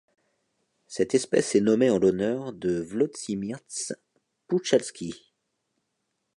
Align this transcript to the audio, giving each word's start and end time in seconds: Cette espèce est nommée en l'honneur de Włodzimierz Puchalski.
Cette 0.87 1.13
espèce 1.13 1.53
est 1.53 1.61
nommée 1.61 1.91
en 1.91 1.99
l'honneur 1.99 2.53
de 2.53 2.79
Włodzimierz 2.81 3.93
Puchalski. 4.47 5.31